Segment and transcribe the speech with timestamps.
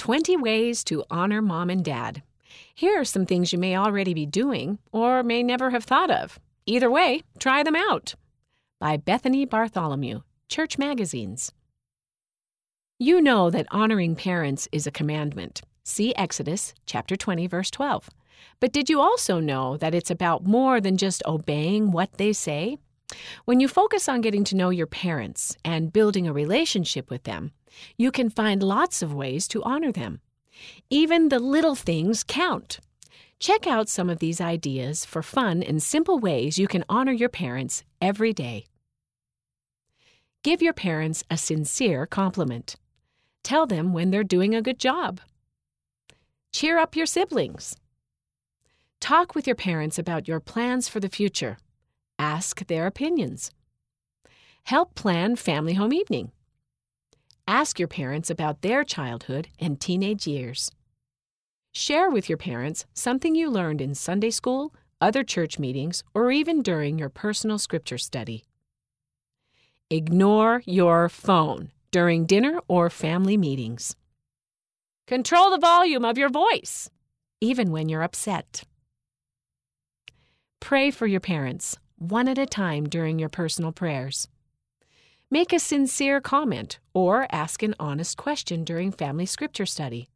[0.00, 2.22] 20 Ways to Honor Mom and Dad.
[2.74, 6.40] Here are some things you may already be doing or may never have thought of.
[6.64, 8.14] Either way, try them out.
[8.80, 11.52] By Bethany Bartholomew, Church Magazines.
[12.98, 15.60] You know that honoring parents is a commandment.
[15.84, 18.08] See Exodus chapter 20 verse 12.
[18.58, 22.78] But did you also know that it's about more than just obeying what they say?
[23.44, 27.52] When you focus on getting to know your parents and building a relationship with them,
[27.96, 30.20] you can find lots of ways to honor them.
[30.90, 32.80] Even the little things count.
[33.38, 37.30] Check out some of these ideas for fun and simple ways you can honor your
[37.30, 38.66] parents every day.
[40.42, 42.76] Give your parents a sincere compliment.
[43.42, 45.20] Tell them when they're doing a good job.
[46.52, 47.76] Cheer up your siblings.
[49.00, 51.56] Talk with your parents about your plans for the future.
[52.20, 53.50] Ask their opinions.
[54.64, 56.32] Help plan family home evening.
[57.48, 60.70] Ask your parents about their childhood and teenage years.
[61.72, 66.60] Share with your parents something you learned in Sunday school, other church meetings, or even
[66.60, 68.44] during your personal scripture study.
[69.88, 73.96] Ignore your phone during dinner or family meetings.
[75.06, 76.90] Control the volume of your voice,
[77.40, 78.64] even when you're upset.
[80.60, 84.26] Pray for your parents, one at a time during your personal prayers.
[85.30, 90.08] Make a sincere comment or ask an honest question during family scripture study.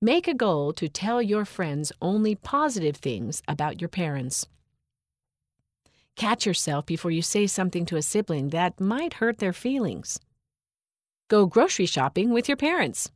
[0.00, 4.46] Make a goal to tell your friends only positive things about your parents.
[6.16, 10.18] Catch yourself before you say something to a sibling that might hurt their feelings.
[11.28, 13.10] Go grocery shopping with your parents.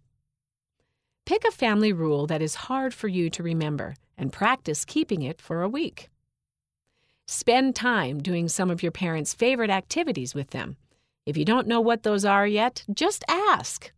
[1.24, 5.40] Pick a family rule that is hard for you to remember and practice keeping it
[5.40, 6.10] for a week.
[7.32, 10.76] Spend time doing some of your parents' favorite activities with them.
[11.24, 13.92] If you don't know what those are yet, just ask.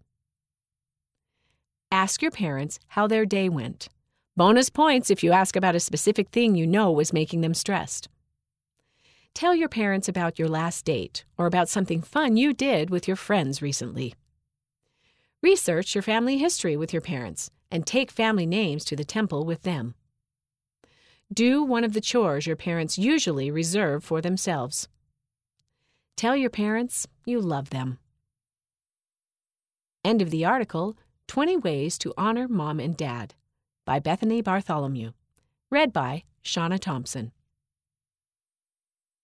[1.90, 3.88] Ask your parents how their day went.
[4.36, 8.06] Bonus points if you ask about a specific thing you know was making them stressed.
[9.32, 13.16] Tell your parents about your last date or about something fun you did with your
[13.16, 14.12] friends recently.
[15.42, 19.62] Research your family history with your parents and take family names to the temple with
[19.62, 19.94] them.
[21.32, 24.88] Do one of the chores your parents usually reserve for themselves.
[26.16, 27.98] Tell your parents you love them.
[30.04, 30.96] End of the article
[31.28, 33.34] 20 Ways to Honor Mom and Dad
[33.84, 35.12] by Bethany Bartholomew.
[35.70, 37.32] Read by Shauna Thompson.